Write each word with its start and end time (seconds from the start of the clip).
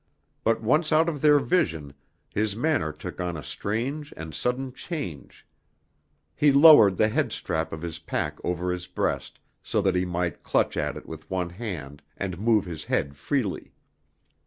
But 0.43 0.63
once 0.63 0.91
out 0.91 1.07
of 1.07 1.21
their 1.21 1.37
vision 1.37 1.93
his 2.33 2.55
manner 2.55 2.91
took 2.91 3.21
on 3.21 3.37
a 3.37 3.43
strange 3.43 4.11
and 4.17 4.33
sudden 4.33 4.73
change. 4.73 5.45
He 6.35 6.51
lowered 6.51 6.97
the 6.97 7.09
head 7.09 7.31
strap 7.31 7.71
of 7.71 7.83
his 7.83 7.99
pack 7.99 8.39
over 8.43 8.71
his 8.71 8.87
breast, 8.87 9.37
so 9.61 9.79
that 9.83 9.93
he 9.93 10.05
might 10.05 10.41
clutch 10.41 10.75
at 10.75 10.97
it 10.97 11.05
with 11.05 11.29
one 11.29 11.51
hand, 11.51 12.01
and 12.17 12.39
move 12.39 12.65
his 12.65 12.85
head 12.85 13.15
freely. 13.15 13.73